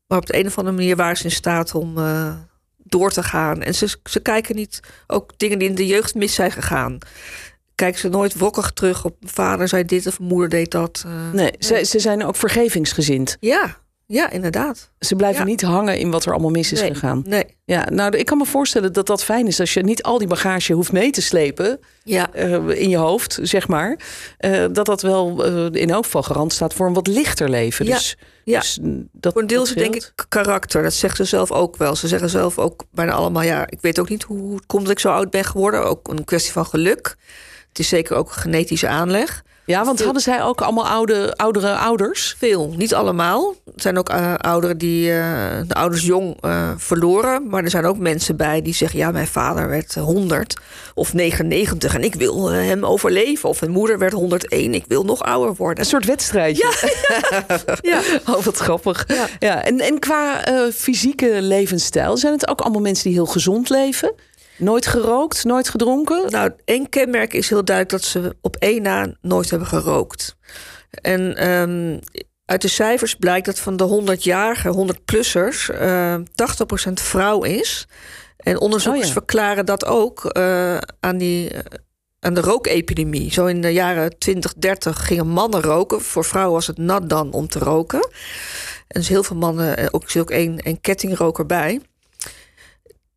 Maar 0.07 0.17
op 0.17 0.25
de 0.25 0.37
een 0.39 0.45
of 0.47 0.57
andere 0.57 0.75
manier 0.77 0.95
waren 0.95 1.17
ze 1.17 1.23
in 1.23 1.31
staat 1.31 1.75
om 1.75 1.93
door 2.83 3.11
te 3.11 3.23
gaan. 3.23 3.61
En 3.61 3.75
ze, 3.75 3.87
ze 4.03 4.19
kijken 4.19 4.55
niet 4.55 4.79
ook 5.07 5.31
dingen 5.37 5.59
die 5.59 5.69
in 5.69 5.75
de 5.75 5.85
jeugd 5.87 6.15
mis 6.15 6.33
zijn 6.33 6.51
gegaan. 6.51 6.97
Kijken 7.81 7.99
ze 7.99 8.09
nooit 8.09 8.33
wrokkig 8.33 8.71
terug 8.71 9.05
op 9.05 9.15
vader 9.21 9.67
zei 9.67 9.85
dit 9.85 10.07
of 10.07 10.19
moeder 10.19 10.49
deed 10.49 10.71
dat. 10.71 11.03
eh. 11.05 11.11
Nee, 11.33 11.51
ze, 11.59 11.83
ze 11.85 11.99
zijn 11.99 12.25
ook 12.25 12.35
vergevingsgezind. 12.35 13.37
Ja, 13.39 13.77
ja, 14.05 14.29
inderdaad. 14.29 14.91
Ze 14.99 15.15
blijven 15.15 15.39
Ja. 15.41 15.47
niet 15.47 15.61
hangen 15.61 15.97
in 15.97 16.11
wat 16.11 16.25
er 16.25 16.31
allemaal 16.31 16.49
mis 16.51 16.71
is 16.71 16.81
nee, 16.81 16.93
gegaan. 16.93 17.23
Nee. 17.25 17.43
Ja, 17.65 17.89
nou, 17.89 18.17
ik 18.17 18.25
kan 18.25 18.37
me 18.37 18.45
voorstellen 18.45 18.93
dat 18.93 19.07
dat 19.07 19.23
fijn 19.23 19.47
is 19.47 19.59
als 19.59 19.73
je 19.73 19.83
niet 19.83 20.03
al 20.03 20.17
die 20.17 20.27
bagage 20.27 20.73
hoeft 20.73 20.91
mee 20.91 21.09
te 21.11 21.21
slepen 21.21 21.79
Ja, 22.03 22.33
eh, 22.33 22.67
in 22.69 22.89
je 22.89 22.97
hoofd, 22.97 23.39
zeg 23.41 23.67
maar. 23.67 23.99
Eh, 24.37 24.65
dat 24.71 24.85
dat 24.85 25.01
wel 25.01 25.43
in 25.71 25.89
elk 25.89 26.03
geval 26.03 26.23
garant 26.23 26.53
staat 26.53 26.73
voor 26.73 26.87
een 26.87 26.93
wat 26.93 27.07
lichter 27.07 27.49
leven. 27.49 27.85
Ja, 27.85 27.93
Dus, 27.95 28.17
ja. 28.43 28.59
dus 28.59 28.79
dat, 29.11 29.33
Voor 29.33 29.41
een 29.41 29.47
deel 29.47 29.63
is 29.63 29.69
het 29.69 29.77
denk 29.77 29.95
ik 29.95 30.13
karakter. 30.29 30.83
Dat 30.83 30.93
zegt 30.93 31.15
ze 31.15 31.23
zelf 31.23 31.51
ook 31.51 31.77
wel. 31.77 31.95
Ze 31.95 32.07
zeggen 32.07 32.29
zelf 32.29 32.57
ook 32.59 32.83
bijna 32.91 33.11
allemaal... 33.11 33.43
ja, 33.43 33.69
ik 33.69 33.81
weet 33.81 33.99
ook 33.99 34.09
niet 34.09 34.23
hoe 34.23 34.39
hoe 34.39 34.55
het 34.55 34.65
komt 34.65 34.81
dat 34.83 34.91
ik 34.91 34.99
zo 34.99 35.09
oud 35.11 35.29
ben 35.29 35.43
geworden. 35.43 35.83
Ook 35.85 36.07
een 36.07 36.23
kwestie 36.23 36.51
van 36.51 36.65
geluk. 36.65 37.15
Het 37.71 37.79
is 37.79 37.87
zeker 37.87 38.15
ook 38.15 38.27
een 38.27 38.41
genetische 38.41 38.87
aanleg. 38.87 39.43
Ja, 39.65 39.83
want 39.85 39.95
veel- 39.95 40.05
hadden 40.05 40.23
zij 40.23 40.43
ook 40.43 40.61
allemaal 40.61 40.87
oude, 40.87 41.33
oudere 41.35 41.75
ouders? 41.75 42.35
Veel, 42.37 42.73
niet 42.77 42.93
allemaal. 42.93 43.53
Er 43.65 43.71
zijn 43.81 43.97
ook 43.97 44.09
eh, 44.09 44.33
ouderen 44.35 44.77
die 44.77 45.11
eh, 45.11 45.57
de 45.67 45.73
ouders 45.73 46.05
jong 46.05 46.37
eh, 46.41 46.69
verloren. 46.77 47.47
Maar 47.49 47.63
er 47.63 47.69
zijn 47.69 47.85
ook 47.85 47.97
mensen 47.97 48.35
bij 48.35 48.61
die 48.61 48.73
zeggen... 48.73 48.99
ja, 48.99 49.11
mijn 49.11 49.27
vader 49.27 49.69
werd 49.69 49.95
eh, 49.95 50.03
100 50.03 50.57
of 50.93 51.13
99 51.13 51.95
en 51.95 52.03
ik 52.03 52.15
wil 52.15 52.49
hem 52.49 52.85
overleven. 52.85 53.49
Of 53.49 53.59
mijn 53.59 53.71
moeder 53.71 53.97
werd 53.99 54.13
101, 54.13 54.73
ik 54.73 54.85
wil 54.87 55.03
nog 55.03 55.23
ouder 55.23 55.55
worden. 55.55 55.83
Een 55.83 55.89
soort 55.89 56.05
wedstrijdje. 56.05 56.73
Ja, 57.81 58.01
Oh, 58.35 58.43
wat 58.43 58.57
grappig. 58.57 59.03
Ja. 59.07 59.27
Ja. 59.39 59.63
en, 59.63 59.79
en 59.79 59.99
qua 59.99 60.41
fysieke 60.73 61.41
levensstijl, 61.41 62.17
zijn 62.17 62.33
het 62.33 62.47
ook 62.47 62.61
allemaal 62.61 62.81
mensen 62.81 63.03
die 63.03 63.13
heel 63.13 63.25
gezond 63.25 63.69
leven? 63.69 64.13
Nooit 64.61 64.87
gerookt, 64.87 65.43
nooit 65.43 65.69
gedronken? 65.69 66.31
Nou, 66.31 66.51
één 66.65 66.89
kenmerk 66.89 67.33
is 67.33 67.49
heel 67.49 67.65
duidelijk 67.65 68.01
dat 68.01 68.11
ze 68.11 68.35
op 68.41 68.55
één 68.55 68.81
na 68.81 69.15
nooit 69.21 69.49
hebben 69.49 69.67
gerookt. 69.67 70.35
En 70.89 71.35
ehm, 71.37 71.99
uit 72.45 72.61
de 72.61 72.67
cijfers 72.67 73.15
blijkt 73.15 73.45
dat 73.45 73.59
van 73.59 73.77
de 73.77 74.01
100-jarige, 74.17 74.69
100-plussers, 74.69 75.69
eh 75.69 76.15
80% 76.15 76.93
vrouw 76.93 77.43
is. 77.43 77.87
En 78.37 78.59
onderzoekers 78.59 79.03
Oh 79.03 79.07
ja. 79.07 79.13
verklaren 79.13 79.65
dat 79.65 79.85
ook 79.85 80.25
eh, 80.25 80.77
aan, 80.99 81.17
die, 81.17 81.49
eh, 81.49 81.59
aan 82.19 82.33
de 82.33 82.41
rookepidemie. 82.41 83.31
Zo 83.31 83.45
in 83.45 83.61
de 83.61 83.73
jaren 83.73 84.17
20, 84.17 84.53
30 84.53 85.05
gingen 85.05 85.27
mannen 85.27 85.61
roken. 85.61 86.01
Voor 86.01 86.25
vrouwen 86.25 86.53
was 86.53 86.67
het 86.67 86.77
nat 86.77 87.09
dan 87.09 87.31
om 87.31 87.47
te 87.47 87.59
roken. 87.59 88.09
En 88.87 88.99
dus 88.99 89.07
heel 89.07 89.23
veel 89.23 89.35
mannen, 89.35 89.77
eh, 89.77 89.87
ook, 89.91 90.03
er 90.03 90.11
zit 90.11 90.21
ook 90.21 90.31
één, 90.31 90.57
één 90.57 90.81
kettingroker 90.81 91.45
bij 91.45 91.81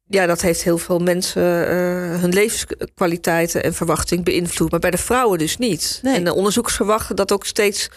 ja, 0.09 0.27
dat 0.27 0.41
heeft 0.41 0.63
heel 0.63 0.79
veel 0.79 0.99
mensen 0.99 1.69
eh, 1.69 2.21
hun 2.21 2.33
levenskwaliteiten 2.33 3.63
en 3.65 3.75
verwachting 3.75 4.25
beïnvloed. 4.25 4.71
Maar 4.71 4.81
bij 4.81 4.91
de 4.91 4.99
vrouwen 4.99 5.39
dus 5.39 5.57
niet. 5.59 5.99
Nee. 6.03 6.15
En 6.17 6.25
de 6.25 6.35
onderzoekers 6.35 6.75
verwachten 6.77 7.17
dat 7.17 7.33
ook 7.33 7.47
steeds 7.47 7.89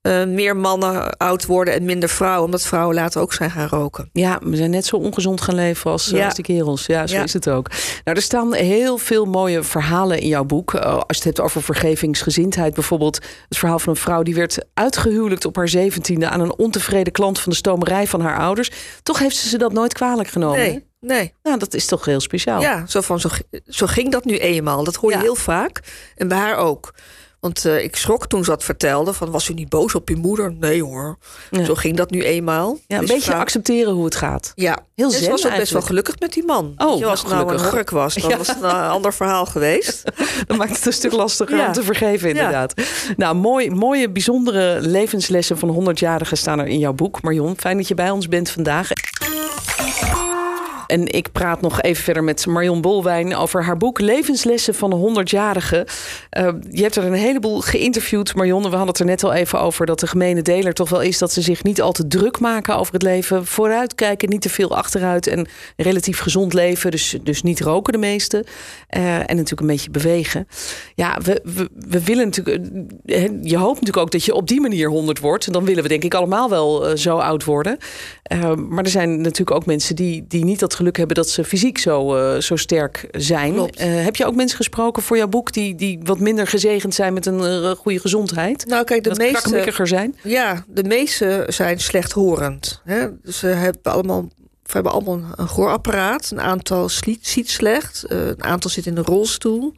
eh, 0.00 0.24
meer 0.24 0.56
mannen 0.56 1.16
oud 1.16 1.46
worden 1.46 1.74
en 1.74 1.84
minder 1.84 2.08
vrouwen, 2.08 2.44
omdat 2.44 2.62
vrouwen 2.62 2.94
later 2.94 3.20
ook 3.20 3.32
zijn 3.32 3.50
gaan 3.50 3.68
roken. 3.68 4.10
Ja, 4.12 4.38
we 4.42 4.56
zijn 4.56 4.70
net 4.70 4.86
zo 4.86 4.96
ongezond 4.96 5.40
gaan 5.40 5.54
leven 5.54 5.90
als, 5.90 6.06
Ja. 6.06 6.24
als 6.24 6.34
de 6.34 6.42
kerels. 6.42 6.86
Ja, 6.86 7.06
zo 7.06 7.14
Ja. 7.16 7.22
is 7.22 7.32
het 7.32 7.48
ook. 7.48 7.68
Nou, 8.04 8.16
er 8.16 8.22
staan 8.22 8.54
heel 8.54 8.98
veel 8.98 9.24
mooie 9.24 9.62
verhalen 9.62 10.18
in 10.20 10.28
jouw 10.28 10.44
boek. 10.44 10.74
Eh, 10.74 10.82
als 10.92 11.02
je 11.08 11.14
het 11.14 11.24
hebt 11.24 11.40
over 11.40 11.62
vergevingsgezindheid 11.62 12.74
bijvoorbeeld. 12.74 13.16
Het 13.48 13.58
verhaal 13.58 13.78
van 13.78 13.92
een 13.92 13.98
vrouw 14.00 14.22
die 14.22 14.34
werd 14.34 14.58
uitgehuwelijkt 14.74 15.44
op 15.44 15.56
haar 15.56 15.68
zeventiende... 15.68 16.28
aan 16.28 16.40
een 16.40 16.58
ontevreden 16.58 17.12
klant 17.12 17.38
van 17.40 17.52
de 17.52 17.58
stomerij 17.58 18.06
van 18.06 18.20
haar 18.20 18.38
ouders. 18.38 18.70
Toch 19.02 19.18
heeft 19.18 19.36
ze 19.36 19.48
ze 19.48 19.58
dat 19.58 19.72
nooit 19.72 19.92
kwalijk 19.92 20.28
genomen. 20.28 20.58
Nee, 20.58 20.88
nee. 21.00 21.32
Nou, 21.42 21.58
dat 21.58 21.74
is 21.74 21.86
toch 21.86 22.04
heel 22.04 22.20
speciaal. 22.20 22.60
Ja, 22.60 22.86
zo, 22.86 23.00
van, 23.00 23.20
zo, 23.20 23.28
zo 23.68 23.86
ging 23.86 24.10
dat 24.12 24.24
nu 24.24 24.38
eenmaal. 24.38 24.84
Dat 24.84 24.94
hoor 24.96 25.10
je 25.10 25.16
Ja. 25.16 25.22
heel 25.22 25.34
vaak. 25.34 25.80
En 26.16 26.28
bij 26.28 26.38
haar 26.38 26.56
ook. 26.56 26.94
Want 27.40 27.64
eh, 27.64 27.84
ik 27.84 27.96
schrok 27.96 28.26
toen 28.26 28.44
ze 28.44 28.50
dat 28.50 28.64
vertelde. 28.64 29.12
Van, 29.12 29.30
was 29.30 29.48
u 29.48 29.54
niet 29.54 29.68
boos 29.68 29.94
op 29.94 30.08
je 30.08 30.16
moeder? 30.16 30.52
Nee 30.52 30.82
hoor. 30.82 31.18
Ja. 31.50 31.64
Zo 31.64 31.74
ging 31.74 31.96
dat 31.96 32.10
nu 32.10 32.22
eenmaal. 32.22 32.78
Ja, 32.86 32.94
een 32.94 33.00
Dus 33.00 33.10
beetje 33.10 33.30
vrouw- 33.30 33.40
accepteren 33.40 33.92
hoe 33.92 34.04
het 34.04 34.14
gaat. 34.14 34.52
Ja, 34.54 34.78
Heel 34.94 35.06
en 35.06 35.12
ze 35.12 35.18
zen 35.18 35.30
was 35.30 35.46
ook 35.46 35.56
best 35.56 35.72
wel 35.72 35.82
gelukkig 35.82 36.18
met 36.18 36.32
die 36.32 36.44
man. 36.44 36.72
Oh, 36.76 36.98
je, 36.98 37.06
als 37.06 37.22
nou, 37.24 37.36
het 37.36 37.46
nou 37.46 37.58
een 37.58 37.70
hork 37.70 37.90
was, 37.90 38.14
dan 38.14 38.30
Ja. 38.30 38.36
was 38.36 38.46
het 38.48 38.62
een 38.62 38.70
ander 38.70 39.14
verhaal 39.14 39.46
geweest. 39.46 40.02
Dat 40.46 40.56
maakt 40.56 40.76
het 40.76 40.86
een 40.86 40.92
stuk 40.92 41.12
lastiger 41.12 41.56
Ja. 41.56 41.66
om 41.66 41.72
te 41.72 41.82
vergeven, 41.82 42.28
inderdaad. 42.28 42.74
Nou, 43.16 43.34
mooi, 43.34 43.70
mooie, 43.70 44.10
bijzondere 44.10 44.80
levenslessen 44.80 45.58
van 45.58 45.68
100-jarigen 45.70 46.36
staan 46.36 46.58
er 46.58 46.66
in 46.66 46.78
jouw 46.78 46.92
boek. 46.92 47.22
Marion, 47.22 47.54
fijn 47.58 47.76
dat 47.76 47.88
je 47.88 47.94
bij 47.94 48.10
ons 48.10 48.28
bent 48.28 48.50
vandaag. 48.50 48.88
En 50.90 51.12
ik 51.12 51.32
praat 51.32 51.60
nog 51.60 51.82
even 51.82 52.02
verder 52.04 52.24
met 52.24 52.46
Marion 52.46 52.80
Bolwijn 52.80 53.36
over 53.36 53.64
haar 53.64 53.76
boek 53.76 54.00
Levenslessen 54.00 54.74
van 54.74 54.92
een 54.92 55.26
100-jarige. 55.26 55.86
Eh, 56.30 56.48
je 56.70 56.82
hebt 56.82 56.96
er 56.96 57.04
een 57.04 57.12
heleboel 57.12 57.60
geïnterviewd, 57.60 58.34
Marion. 58.34 58.62
We 58.62 58.68
hadden 58.68 58.86
het 58.86 58.98
er 58.98 59.04
net 59.04 59.24
al 59.24 59.32
even 59.32 59.60
over 59.60 59.86
dat 59.86 60.00
de 60.00 60.06
gemene 60.06 60.42
deler 60.42 60.72
toch 60.74 60.88
wel 60.88 61.00
is 61.00 61.18
dat 61.18 61.32
ze 61.32 61.40
zich 61.42 61.62
niet 61.62 61.80
al 61.82 61.92
te 61.92 62.06
druk 62.06 62.40
maken 62.40 62.76
over 62.76 62.92
het 62.92 63.02
leven. 63.02 63.46
Vooruitkijken, 63.46 64.28
niet 64.28 64.40
te 64.42 64.48
veel 64.48 64.76
achteruit 64.76 65.26
en 65.26 65.48
relatief 65.76 66.18
gezond 66.18 66.52
leven. 66.52 66.90
Dus, 66.90 67.16
dus 67.22 67.42
niet 67.42 67.60
roken 67.60 67.92
de 67.92 67.98
meeste. 67.98 68.44
Eh, 68.88 69.14
en 69.14 69.26
natuurlijk 69.36 69.60
een 69.60 69.66
beetje 69.66 69.90
bewegen. 69.90 70.46
Ja, 70.94 71.18
we, 71.24 71.40
we, 71.44 71.68
we 71.88 72.04
willen 72.04 72.24
natuurlijk. 72.24 72.66
eh, 73.04 73.22
Je 73.42 73.56
hoopt 73.56 73.80
natuurlijk 73.80 73.96
ook 74.06 74.12
dat 74.12 74.24
je 74.24 74.34
op 74.34 74.48
die 74.48 74.60
manier 74.60 74.88
100 74.88 75.18
wordt. 75.18 75.46
En 75.46 75.52
dan 75.52 75.64
willen 75.64 75.82
we 75.82 75.88
denk 75.88 76.04
ik 76.04 76.14
allemaal 76.14 76.48
wel 76.50 76.96
zo 76.96 77.16
oud 77.16 77.44
worden. 77.44 77.78
Maar 78.68 78.84
er 78.84 78.90
zijn 78.90 79.20
natuurlijk 79.20 79.50
ook 79.50 79.66
mensen 79.66 79.96
die, 79.96 80.24
die 80.28 80.44
niet 80.44 80.60
dat 80.60 80.74
geluk 80.80 80.96
hebben 80.96 81.16
dat 81.16 81.28
ze 81.28 81.44
fysiek 81.44 81.78
zo, 81.78 82.16
eh, 82.16 82.40
zo 82.40 82.56
sterk 82.56 83.08
zijn. 83.10 83.70
Eh, 83.74 84.02
heb 84.04 84.16
je 84.16 84.26
ook 84.26 84.34
mensen 84.34 84.56
gesproken 84.56 85.02
voor 85.02 85.16
jouw 85.16 85.28
boek 85.28 85.52
die, 85.52 85.74
die 85.74 86.00
wat 86.02 86.18
minder 86.18 86.46
gezegend 86.46 86.94
zijn 86.94 87.12
met 87.12 87.26
een 87.26 87.40
eh, 87.44 87.70
goede 87.70 87.98
gezondheid? 88.00 88.66
Nou, 88.66 88.84
kijk, 88.84 89.02
de 89.02 89.08
wat 89.08 89.18
meeste, 89.18 89.86
zijn? 89.86 90.16
ja, 90.22 90.64
de 90.68 90.84
meeste 90.84 91.44
zijn 91.48 91.80
slechthorend. 91.80 92.80
Hè? 92.84 93.06
Dus 93.22 93.38
ze 93.38 93.46
hebben 93.46 93.92
allemaal, 93.92 94.28
we 94.62 94.72
hebben 94.72 94.92
allemaal 94.92 95.20
een- 95.36 95.48
gehoorapparaat. 95.48 96.30
Een 96.30 96.40
aantal 96.40 96.88
ziet 97.20 97.50
slecht. 97.50 98.04
een 98.08 98.44
aantal 98.44 98.70
zit 98.70 98.86
in 98.86 98.96
een 98.96 99.04
rolstoel. 99.04 99.74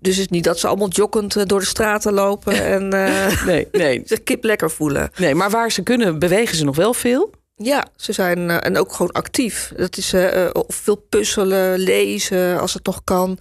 Dus 0.00 0.16
het 0.16 0.24
is 0.24 0.28
niet 0.30 0.44
dat 0.44 0.58
ze 0.58 0.66
allemaal 0.66 0.88
joggend 0.88 1.36
eh, 1.36 1.42
door 1.46 1.60
de 1.60 1.66
straten 1.66 2.12
lopen 2.12 2.64
en 2.64 2.88
Nee, 3.46 3.68
nee. 3.72 4.02
zich 4.04 4.22
kip 4.22 4.44
lekker 4.44 4.70
voelen. 4.70 5.10
nee, 5.16 5.34
maar 5.34 5.50
waar 5.50 5.70
ze 5.72 5.82
kunnen 5.82 6.18
bewegen 6.18 6.56
ze 6.56 6.64
nog 6.64 6.76
wel 6.76 6.94
veel. 6.94 7.30
Ja, 7.62 7.84
ze 7.96 8.12
zijn 8.12 8.50
eh, 8.50 8.56
en 8.60 8.78
ook 8.78 8.92
gewoon 8.92 9.12
actief. 9.12 9.72
Dat 9.76 9.96
is 9.96 10.12
eh, 10.12 10.48
of 10.52 10.74
veel 10.74 11.04
puzzelen, 11.08 11.78
lezen 11.78 12.60
als 12.60 12.74
het 12.74 12.86
nog 12.86 13.00
kan. 13.04 13.38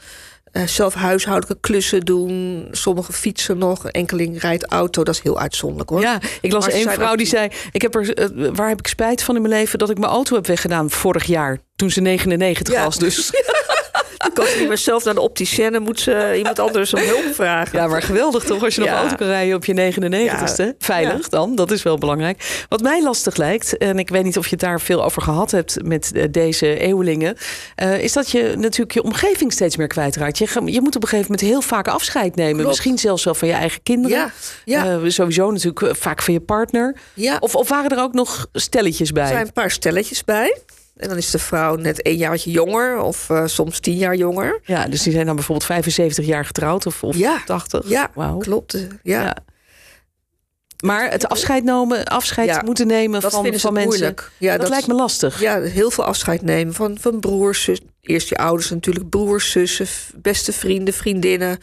Zelf 0.66 0.94
huishoudelijke 0.94 1.62
klussen 1.62 2.00
doen. 2.02 2.68
Sommigen 2.72 3.14
fietsen 3.14 3.58
nog. 3.58 3.88
Enkeling 3.88 4.42
rijdt 4.42 4.66
auto. 4.66 5.04
Dat 5.04 5.16
is 5.16 5.22
heel 5.22 5.40
uitzonderlijk 5.40 5.90
hoor. 5.90 6.02
Ja, 6.02 6.20
ik 6.42 6.52
las 6.52 6.66
zijn 6.66 6.90
vrouw 6.90 7.16
die 7.16 7.26
zei: 7.26 7.50
ik 7.72 7.82
heb 7.82 7.96
er, 7.96 8.14
waar 8.54 8.68
heb 8.70 8.80
ik 8.80 8.88
spijt 8.88 9.24
van 9.24 9.36
in 9.36 9.42
mijn 9.42 9.54
leven 9.54 9.80
dat 9.80 9.90
ik 9.90 9.98
mijn 9.98 10.12
auto 10.12 10.36
heb 10.36 10.48
weggedaan 10.48 10.90
vorig 10.90 11.24
jaar 11.24 11.60
toen 11.76 11.92
ze 11.92 12.02
99 12.02 12.74
Ja. 12.74 12.84
was. 12.84 12.98
Dus 12.98 13.32
kan 14.34 14.46
ze 14.46 14.60
niet 14.60 14.68
meer 14.68 14.78
zelf 14.78 15.04
naar 15.04 15.14
de 15.14 15.22
opticienne. 15.22 15.80
Moet 15.80 16.00
ze 16.00 16.34
iemand 16.38 16.60
anders 16.60 16.94
om 16.94 17.02
hulp 17.02 17.34
vragen. 17.34 17.80
ja, 17.80 17.88
maar 17.88 18.02
geweldig 18.02 18.44
toch 18.44 18.64
als 18.64 18.76
je 18.76 18.82
nog 18.82 18.90
auto 18.90 19.16
kan 19.16 19.28
rijden 19.28 19.56
op 19.56 19.66
je 19.66 19.94
99ste. 19.94 20.64
Ja. 20.64 20.74
Veilig 20.80 21.30
dan, 21.30 21.56
dat 21.56 21.72
is 21.72 21.84
wel 21.84 21.98
belangrijk. 21.98 22.66
Wat 22.70 22.82
mij 22.82 23.04
lastig 23.04 23.36
lijkt, 23.36 23.78
en 23.78 24.00
ik 24.00 24.10
weet 24.10 24.24
niet 24.24 24.38
of 24.38 24.44
je 24.44 24.52
het 24.52 24.60
daar 24.60 24.82
veel 24.82 25.04
over 25.04 25.22
gehad 25.22 25.52
hebt 25.52 25.84
met 25.84 26.12
eh, 26.14 26.24
deze 26.32 26.78
eeuwelingen, 26.78 27.38
eh, 27.76 28.04
is 28.04 28.14
dat 28.14 28.32
je 28.32 28.54
natuurlijk 28.58 28.92
je 28.92 29.04
omgeving 29.04 29.54
steeds 29.54 29.78
meer 29.78 29.88
kwijtraakt. 29.88 30.38
Je, 30.38 30.62
je 30.66 30.82
moet 30.82 30.96
op 30.96 31.02
een 31.04 31.10
gegeven 31.10 31.32
moment 31.32 31.50
heel 31.50 31.62
vaak 31.62 31.88
afscheid 31.88 32.36
nemen. 32.36 32.54
Klopt. 32.54 32.70
Misschien 32.70 32.98
zelfs 32.98 33.24
wel 33.24 33.36
van 33.36 33.48
je 33.48 33.54
eigen 33.54 33.84
kinderen. 33.84 34.18
Ja, 34.18 34.32
ja. 34.66 34.86
Eh, 34.86 35.00
sowieso 35.08 35.52
natuurlijk 35.52 35.98
vaak 35.98 36.22
van 36.22 36.34
je 36.34 36.40
partner. 36.40 36.96
ja. 37.14 37.38
Of, 37.40 37.56
of 37.56 37.70
waren 37.70 37.90
er 37.90 38.04
ook 38.04 38.14
nog 38.14 38.48
stelletjes 38.54 39.12
bij? 39.12 39.24
Er 39.24 39.30
zijn 39.30 39.46
een 39.46 39.54
paar 39.54 39.72
stelletjes 39.72 40.24
bij. 40.24 40.58
En 41.00 41.08
dan 41.10 41.18
is 41.18 41.32
de 41.32 41.40
vrouw 41.40 41.76
net 41.76 42.08
een 42.08 42.16
jaartje 42.16 42.52
jonger. 42.52 42.98
Of 43.02 43.30
eh, 43.30 43.46
soms 43.46 43.80
tien 43.80 43.98
jaar 43.98 44.16
jonger. 44.16 44.60
Ja, 44.64 44.86
dus 44.88 45.04
die 45.04 45.14
zijn 45.14 45.26
dan 45.26 45.36
bijvoorbeeld 45.36 45.68
75 45.68 46.26
jaar 46.26 46.46
getrouwd 46.46 46.86
of, 46.86 47.04
of 47.04 47.18
Ja. 47.18 47.42
80. 47.46 47.90
Ja, 47.90 48.12
klopt. 48.40 48.74
eh, 48.74 48.82
Ja. 49.04 49.22
Ja. 49.24 49.36
Maar 50.84 51.12
het 51.12 51.28
afscheid, 51.28 51.64
nemen, 51.64 52.06
afscheid 52.06 52.48
Ja, 52.48 52.62
moeten 52.66 52.88
nemen 52.88 53.22
van, 53.22 53.32
vinden 53.32 53.54
ze 53.54 53.60
van 53.60 53.74
mensen, 53.74 53.92
moeilijk. 53.92 54.32
Ja, 54.38 54.58
dat, 54.58 54.70
lijkt 54.70 54.88
me 54.88 54.94
lastig. 54.94 55.40
Ja, 55.42 55.62
heel 55.62 55.92
veel 55.92 56.04
afscheid 56.04 56.42
nemen 56.42 56.74
van, 56.74 56.98
van 57.00 57.20
broers, 57.20 57.64
zus. 57.64 57.80
Eerst 58.02 58.30
je 58.30 58.38
ouders 58.38 58.70
natuurlijk, 58.70 59.10
broers, 59.10 59.52
zussen, 59.52 59.88
beste 60.16 60.54
vrienden, 60.54 60.94
vriendinnen. 60.94 61.58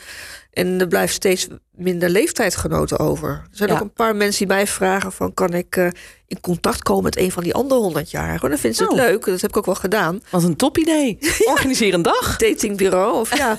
En 0.53 0.81
er 0.81 0.89
blijft 0.89 1.15
steeds 1.15 1.49
minder 1.75 2.09
leeftijdgenoten 2.11 2.99
over. 2.99 3.29
Er 3.29 3.47
zijn 3.51 3.69
Ja. 3.69 3.75
ook 3.75 3.81
een 3.81 3.93
paar 3.93 4.17
mensen 4.17 4.39
die 4.47 4.55
mij 4.57 4.67
vragen 4.67 5.13
van... 5.13 5.35
kan 5.35 5.53
ik 5.55 5.77
eh, 5.77 5.89
in 6.27 6.41
contact 6.41 6.83
komen 6.83 7.05
met 7.05 7.17
een 7.17 7.33
van 7.33 7.43
die 7.43 7.55
andere 7.55 7.81
honderdjarigen? 7.81 8.49
Dan 8.49 8.59
vinden 8.59 8.79
ze 8.79 8.85
het 8.85 8.93
Oh. 8.93 8.99
leuk, 8.99 9.25
dat 9.25 9.41
heb 9.41 9.51
ik 9.51 9.57
ook 9.57 9.67
wel 9.67 9.75
gedaan. 9.75 10.21
Wat 10.31 10.43
een 10.43 10.57
topidee. 10.57 11.19
Organiseer 11.55 11.95
een 11.95 12.03
dag. 12.03 12.37
Datingbureau, 12.37 13.15
of 13.21 13.37
ja... 13.37 13.59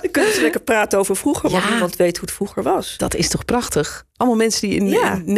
Dan 0.00 0.10
kunnen 0.10 0.32
ze 0.32 0.40
lekker 0.40 0.60
praten 0.62 0.98
over 0.98 1.16
vroeger, 1.16 1.50
want 1.50 1.62
Ja. 1.64 1.70
niemand 1.70 1.96
weet 1.96 2.16
hoe 2.16 2.26
het 2.26 2.36
vroeger 2.36 2.62
was. 2.62 2.94
Dat 2.96 3.14
is 3.14 3.28
toch 3.28 3.44
prachtig? 3.44 4.04
Allemaal 4.16 4.36
mensen 4.38 4.68
die 4.68 4.78
in, 4.78 4.88
Ja. 4.88 5.22
in 5.24 5.32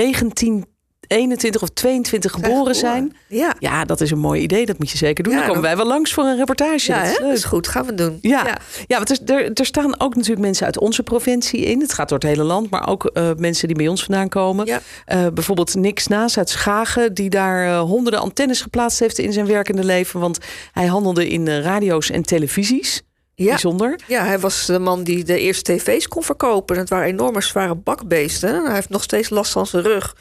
1921 1.09 1.63
of 1.63 1.69
22 1.69 2.33
geboren 2.33 2.75
zijn. 2.75 3.17
Ja, 3.27 3.55
Ja, 3.59 3.85
dat 3.85 4.01
is 4.01 4.11
een 4.11 4.19
mooi 4.19 4.43
idee. 4.43 4.67
Dat 4.67 4.79
moet 4.79 4.91
je 4.91 4.97
zeker 4.97 5.25
doen. 5.25 5.33
Ja, 5.33 5.39
dan 5.39 5.49
komen 5.49 5.63
wij 5.63 5.77
wel 5.77 5.87
langs 5.87 6.13
voor 6.13 6.25
een 6.25 6.37
reportage. 6.37 6.93
ja 6.93 6.99
dat 6.99 7.11
is 7.11 7.17
hè? 7.17 7.19
leuk. 7.19 7.29
dat 7.29 7.39
is 7.39 7.45
goed, 7.45 7.69
gaan 7.69 7.87
we 7.87 7.95
doen. 7.95 8.19
Ja, 8.23 8.59
ja. 8.87 8.97
want 8.97 9.11
er, 9.11 9.37
er, 9.37 9.53
er 9.53 9.67
staan 9.67 10.01
ook 10.01 10.15
natuurlijk 10.15 10.41
mensen 10.41 10.67
uit 10.67 10.79
onze 10.79 11.03
provincie 11.03 11.61
in. 11.61 11.81
Het 11.81 11.93
gaat 11.93 12.09
door 12.09 12.19
het 12.19 12.29
hele 12.29 12.43
land, 12.43 12.71
maar 12.71 12.89
ook 12.89 13.05
eh, 13.05 13.31
mensen 13.37 13.69
die 13.69 13.77
bij 13.77 13.89
ons 13.89 14.05
vandaan 14.05 14.29
komen. 14.29 14.67
Ja. 14.67 14.81
Eh, 15.05 15.27
bijvoorbeeld 15.35 15.75
Nick 15.75 15.99
Snaas 15.99 16.39
uit 16.39 16.49
Schagen, 16.49 17.15
die 17.15 17.31
daar 17.31 17.67
eh, 17.67 17.81
honderden 17.81 18.21
antennes 18.21 18.61
geplaatst 18.61 18.99
heeft 18.99 19.19
in 19.19 19.33
zijn 19.33 19.47
werkende 19.47 19.85
leven. 19.85 20.21
Want 20.21 20.39
hij 20.73 20.87
handelde 20.87 21.29
in 21.29 21.49
radio's 21.49 22.11
en 22.11 22.23
televisies. 22.23 23.03
Ja. 23.35 23.51
Bijzonder. 23.51 24.01
Ja, 24.07 24.25
hij 24.25 24.39
was 24.39 24.67
de 24.67 24.79
man 24.79 25.03
die 25.03 25.25
de 25.25 25.39
eerste 25.39 25.77
tv's 25.77 26.09
kon 26.09 26.23
verkopen. 26.23 26.79
Het 26.79 26.89
waren 26.89 27.07
enorme 27.07 27.41
zware 27.41 27.75
bakbeesten. 27.75 28.65
Hij 28.65 28.75
heeft 28.75 28.89
nog 28.89 29.03
steeds 29.03 29.31
last 29.31 29.53
van 29.53 29.67
zijn 29.67 29.83
rug. 29.83 30.17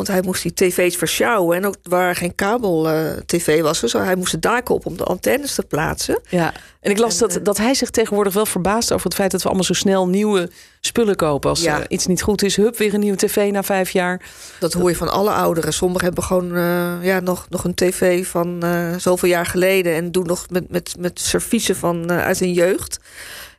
Want 0.00 0.12
hij 0.12 0.22
moest 0.22 0.42
die 0.42 0.54
tv's 0.54 0.96
versjouwen. 0.96 1.56
En 1.56 1.66
ook 1.66 1.74
waar 1.82 2.16
geen 2.16 2.34
kabel-tv 2.34 3.62
was. 3.62 3.80
Dus 3.80 3.92
hij 3.92 4.16
moest 4.16 4.30
de 4.32 4.38
daken 4.38 4.74
op 4.74 4.86
om 4.86 4.96
de 4.96 5.04
antennes 5.04 5.54
te 5.54 5.62
plaatsen. 5.62 6.20
Ja, 6.28 6.52
en 6.80 6.90
ik 6.90 6.98
las 6.98 7.18
dat, 7.18 7.38
dat 7.42 7.56
hij 7.56 7.74
zich 7.74 7.90
tegenwoordig 7.90 8.32
wel 8.32 8.46
verbaast 8.46 8.92
over 8.92 9.04
het 9.04 9.14
feit 9.14 9.30
dat 9.30 9.40
we 9.42 9.46
allemaal 9.46 9.64
zo 9.64 9.72
snel 9.72 10.08
nieuwe 10.08 10.50
spullen 10.80 11.16
kopen. 11.16 11.50
Als 11.50 11.60
Ja. 11.60 11.78
er 11.80 11.90
iets 11.90 12.06
niet 12.06 12.22
goed 12.22 12.42
is, 12.42 12.56
hup, 12.56 12.76
weer 12.76 12.94
een 12.94 13.00
nieuwe 13.00 13.16
tv 13.16 13.50
na 13.50 13.62
vijf 13.62 13.90
jaar. 13.90 14.22
Dat 14.58 14.72
hoor 14.72 14.90
je 14.90 14.96
van 14.96 15.08
alle 15.08 15.30
ouderen. 15.30 15.72
Sommigen 15.72 16.04
hebben 16.04 16.24
gewoon 16.24 16.56
eh, 16.56 16.92
ja, 17.02 17.20
nog, 17.20 17.46
nog 17.48 17.64
een 17.64 17.74
tv 17.74 18.26
van 18.26 18.62
eh, 18.62 18.96
zoveel 18.96 19.28
jaar 19.28 19.46
geleden. 19.46 19.94
En 19.94 20.12
doen 20.12 20.26
nog 20.26 20.46
met, 20.50 20.70
met, 20.70 20.94
met 20.98 21.20
serviezen 21.20 21.76
van, 21.76 22.10
eh, 22.10 22.24
uit 22.24 22.38
hun 22.38 22.52
jeugd. 22.52 22.98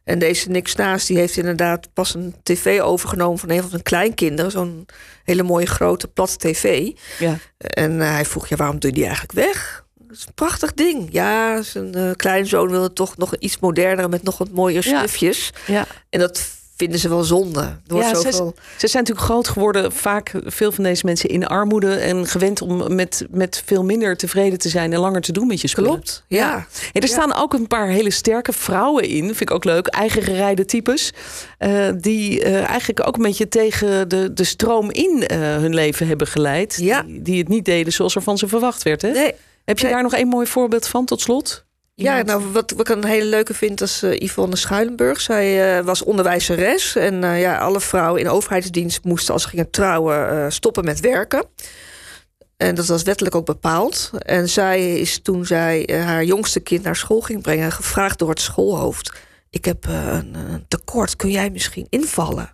En 0.03 0.19
deze 0.19 0.49
Nick 0.49 0.67
Snaas 0.67 1.05
die 1.05 1.17
heeft 1.17 1.37
inderdaad 1.37 1.93
pas 1.93 2.13
een 2.15 2.35
tv 2.43 2.81
overgenomen 2.81 3.39
van 3.39 3.49
een 3.49 3.61
van 3.61 3.69
zijn 3.69 3.81
kleinkinderen. 3.83 4.51
Zo'n 4.51 4.85
hele 5.23 5.43
mooie 5.43 5.65
grote 5.65 6.07
platte 6.07 6.37
tv. 6.37 6.89
Ja. 7.19 7.37
En 7.57 8.01
eh, 8.01 8.09
hij 8.11 8.25
vroeg, 8.25 8.47
ja, 8.47 8.55
waarom 8.55 8.79
doe 8.79 8.89
je 8.89 8.95
die 8.95 9.05
eigenlijk 9.05 9.33
weg? 9.33 9.85
Dat 9.97 10.17
is 10.17 10.25
een 10.27 10.33
prachtig 10.33 10.73
ding. 10.73 11.07
Ja, 11.11 11.61
zijn 11.61 11.93
eh, 11.95 12.11
kleinzoon 12.15 12.69
wilde 12.69 12.93
toch 12.93 13.17
nog 13.17 13.35
iets 13.37 13.59
moderner 13.59 14.09
met 14.09 14.23
nog 14.23 14.37
wat 14.37 14.49
mooier 14.51 14.87
Ja. 14.87 14.97
snufjes. 14.97 15.51
Ja. 15.67 15.85
En 16.09 16.19
dat 16.19 16.47
vinden 16.81 16.99
ze 16.99 17.09
wel 17.09 17.23
zonde. 17.23 17.77
Ja, 17.87 18.15
zoveel... 18.15 18.53
Ze 18.77 18.87
zijn 18.87 19.03
natuurlijk 19.03 19.25
groot 19.31 19.47
geworden, 19.47 19.91
vaak 19.91 20.31
veel 20.45 20.71
van 20.71 20.83
deze 20.83 21.05
mensen 21.05 21.29
in 21.29 21.47
armoede. 21.47 21.93
En 21.93 22.27
gewend 22.27 22.61
om 22.61 22.95
met, 22.95 23.25
met 23.29 23.63
veel 23.65 23.83
minder 23.83 24.17
tevreden 24.17 24.59
te 24.59 24.69
zijn 24.69 24.93
en 24.93 24.99
langer 24.99 25.21
te 25.21 25.31
doen 25.31 25.47
met 25.47 25.61
je 25.61 25.67
spullen. 25.67 25.89
Klopt, 25.91 26.23
ja. 26.27 26.49
Hey, 26.49 26.65
er 27.01 27.01
Ja. 27.01 27.07
staan 27.07 27.35
ook 27.35 27.53
een 27.53 27.67
paar 27.67 27.87
hele 27.87 28.11
sterke 28.11 28.53
vrouwen 28.53 29.03
in, 29.03 29.23
vind 29.25 29.41
ik 29.41 29.51
ook 29.51 29.63
leuk. 29.63 29.87
Eigen 29.87 30.21
gerijde 30.23 30.65
types. 30.65 31.11
eh, 31.57 31.89
die 31.97 32.43
eh, 32.43 32.63
eigenlijk 32.63 33.07
ook 33.07 33.15
een 33.15 33.21
beetje 33.23 33.47
tegen 33.47 34.09
de, 34.09 34.33
de 34.33 34.43
stroom 34.43 34.91
in 34.91 35.27
eh, 35.27 35.37
hun 35.39 35.73
leven 35.73 36.07
hebben 36.07 36.27
geleid. 36.27 36.77
Ja. 36.81 37.01
Die, 37.03 37.21
die 37.21 37.37
het 37.37 37.47
niet 37.47 37.65
deden 37.65 37.93
zoals 37.93 38.15
er 38.15 38.21
van 38.21 38.37
ze 38.37 38.47
verwacht 38.47 38.83
werd. 38.83 39.01
Hè? 39.01 39.11
Nee, 39.11 39.33
Heb 39.65 39.77
je 39.77 39.83
nee. 39.83 39.93
daar 39.93 40.03
nog 40.03 40.13
één 40.13 40.27
mooi 40.27 40.47
voorbeeld 40.47 40.87
van 40.87 41.05
tot 41.05 41.21
slot? 41.21 41.65
Ja, 42.01 42.21
nou, 42.21 42.51
wat, 42.51 42.71
wat 42.71 42.89
ik 42.89 42.95
een 42.95 43.05
hele 43.05 43.25
leuke 43.25 43.53
vind 43.53 43.81
is 43.81 44.03
eh, 44.03 44.19
Yvonne 44.19 44.55
Schuilenburg. 44.55 45.21
Zij 45.21 45.77
eh, 45.77 45.85
was 45.85 46.03
onderwijzeres. 46.03 46.95
En 46.95 47.23
eh, 47.23 47.41
ja, 47.41 47.57
alle 47.57 47.81
vrouwen 47.81 48.21
in 48.21 48.29
overheidsdienst 48.29 49.03
moesten 49.03 49.33
als 49.33 49.43
ze 49.43 49.49
gingen 49.49 49.69
trouwen 49.69 50.51
stoppen 50.51 50.85
met 50.85 50.99
werken. 50.99 51.45
En 52.57 52.75
dat 52.75 52.85
was 52.85 53.03
wettelijk 53.03 53.35
ook 53.35 53.45
bepaald. 53.45 54.11
En 54.17 54.49
zij 54.49 54.99
is 54.99 55.19
toen 55.21 55.45
zij 55.45 55.89
haar 56.05 56.23
jongste 56.23 56.59
kind 56.59 56.83
naar 56.83 56.95
school 56.95 57.21
ging 57.21 57.41
brengen... 57.41 57.71
gevraagd 57.71 58.19
door 58.19 58.29
het 58.29 58.39
schoolhoofd. 58.39 59.11
Ik 59.49 59.65
heb 59.65 59.85
een, 59.85 60.35
een 60.35 60.65
tekort, 60.67 61.15
kun 61.15 61.31
jij 61.31 61.49
misschien 61.49 61.87
invallen? 61.89 62.51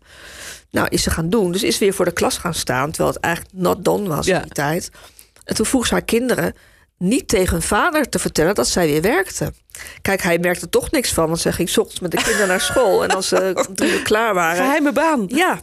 Nou, 0.71 0.87
is 0.89 1.03
ze 1.03 1.09
gaan 1.09 1.29
doen. 1.29 1.51
Dus 1.51 1.63
is 1.63 1.77
weer 1.77 1.93
voor 1.93 2.05
de 2.05 2.11
klas 2.11 2.37
gaan 2.37 2.53
staan... 2.53 2.91
terwijl 2.91 3.13
het 3.13 3.23
eigenlijk 3.23 3.55
not 3.55 3.85
done 3.85 4.07
was 4.07 4.25
Ja. 4.25 4.35
in 4.35 4.41
die 4.41 4.51
tijd. 4.51 4.89
En 5.43 5.55
toen 5.55 5.65
vroeg 5.65 5.87
ze 5.87 5.93
haar 5.93 6.03
kinderen 6.03 6.53
niet 6.97 7.27
tegen 7.27 7.51
hun 7.51 7.61
vader 7.61 8.09
te 8.09 8.19
vertellen 8.19 8.55
dat 8.55 8.67
zij 8.67 8.87
weer 8.87 9.01
werkte. 9.01 9.53
Kijk, 10.01 10.21
hij 10.21 10.39
merkte 10.39 10.69
toch 10.69 10.91
niks 10.91 11.13
van, 11.13 11.27
want 11.27 11.39
zij 11.39 11.51
ging 11.51 11.69
's 11.69 11.77
ochtends 11.77 11.99
met 11.99 12.11
de 12.11 12.17
kinderen 12.17 12.47
naar 12.47 12.61
school. 12.61 13.03
En 13.03 13.09
als 13.09 13.27
ze 13.27 13.65
drie 13.75 13.91
uur 13.91 14.01
klaar 14.01 14.33
waren. 14.33 14.63
Geheime 14.63 14.91
baan. 14.91 15.25
Ja. 15.27 15.61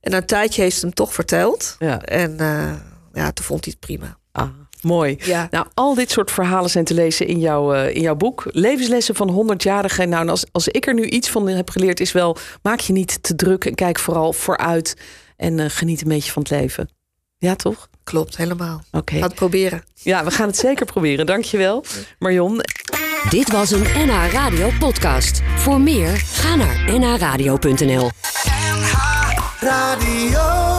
En 0.00 0.10
na 0.10 0.16
een 0.16 0.26
tijdje 0.26 0.62
heeft 0.62 0.76
ze 0.76 0.86
hem 0.86 0.94
toch 0.94 1.14
verteld. 1.14 1.76
Ja. 1.78 2.02
En 2.02 2.38
eh, 2.40 2.72
ja, 3.12 3.32
toen 3.32 3.44
vond 3.44 3.64
hij 3.64 3.74
het 3.76 3.86
prima. 3.86 4.18
Ah, 4.32 4.48
mooi. 4.80 5.16
Ja. 5.18 5.48
Nou, 5.50 5.66
al 5.74 5.94
dit 5.94 6.10
soort 6.10 6.30
verhalen 6.30 6.70
zijn 6.70 6.84
te 6.84 6.94
lezen 6.94 7.26
in, 7.26 7.38
jouw 7.38 7.74
eh, 7.74 7.94
in 7.94 8.00
jouw 8.00 8.14
boek. 8.14 8.44
Levenslessen 8.46 9.14
van 9.14 9.52
100-jarigen. 9.52 10.08
Nou, 10.08 10.22
en 10.22 10.28
als, 10.28 10.44
als 10.52 10.68
ik 10.68 10.86
er 10.86 10.94
nu 10.94 11.04
iets 11.04 11.30
van 11.30 11.48
heb 11.48 11.70
geleerd, 11.70 12.00
is 12.00 12.12
wel: 12.12 12.36
maak 12.62 12.80
je 12.80 12.92
niet 12.92 13.22
te 13.22 13.34
druk 13.34 13.64
en 13.64 13.74
kijk 13.74 13.98
vooral 13.98 14.32
vooruit. 14.32 14.96
En 15.36 15.58
eh, 15.58 15.66
geniet 15.68 16.02
een 16.02 16.08
beetje 16.08 16.32
van 16.32 16.42
het 16.42 16.50
leven. 16.50 16.88
Ja, 17.42 17.54
toch? 17.56 17.88
Klopt, 18.04 18.36
helemaal. 18.36 18.82
Oké. 18.90 19.16
Ga 19.16 19.26
het 19.26 19.34
proberen. 19.34 19.82
Ja, 19.94 20.24
we 20.24 20.30
gaan 20.30 20.46
het 20.46 20.56
zeker 20.56 20.86
proberen. 20.86 21.26
Dankjewel, 21.26 21.84
Marion. 22.18 22.60
Dit 23.28 23.52
was 23.52 23.70
een 23.70 23.82
NH 23.82 24.32
Radio 24.32 24.70
podcast. 24.78 25.42
Voor 25.56 25.80
meer, 25.80 26.16
ga 26.16 26.54
naar 26.54 26.98
nhradio.nl. 26.98 28.10
Radio. 29.60 30.71